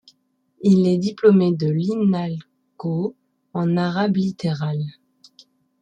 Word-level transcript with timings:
Il 0.63 0.87
est 0.87 0.97
diplômé 0.97 1.53
de 1.55 1.69
l'Inalco 1.69 3.15
en 3.53 3.77
arabe 3.77 4.17
littéral. 4.17 4.79